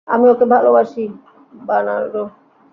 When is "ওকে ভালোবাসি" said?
0.29-1.03